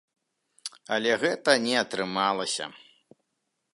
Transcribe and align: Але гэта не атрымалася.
Але 0.95 1.11
гэта 1.23 1.55
не 1.67 1.75
атрымалася. 1.83 2.65